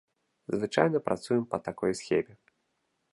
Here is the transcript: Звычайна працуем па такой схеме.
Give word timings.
Звычайна 0.59 1.01
працуем 1.09 1.43
па 1.51 1.57
такой 1.67 1.91
схеме. 2.03 2.33